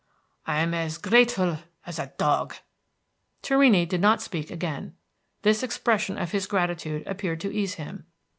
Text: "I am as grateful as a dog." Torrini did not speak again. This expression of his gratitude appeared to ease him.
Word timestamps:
"I 0.47 0.61
am 0.61 0.73
as 0.73 0.97
grateful 0.97 1.59
as 1.85 1.99
a 1.99 2.11
dog." 2.17 2.55
Torrini 3.43 3.85
did 3.85 4.01
not 4.01 4.19
speak 4.19 4.49
again. 4.49 4.95
This 5.43 5.61
expression 5.61 6.17
of 6.17 6.31
his 6.31 6.47
gratitude 6.47 7.05
appeared 7.05 7.39
to 7.41 7.53
ease 7.53 7.75
him. 7.75 8.07